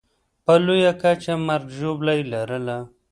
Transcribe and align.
په 0.45 0.53
لویه 0.65 0.91
کچه 1.01 1.33
مرګ 1.47 1.67
ژوبله 1.77 2.13
یې 2.17 2.23
لرله. 2.33 2.77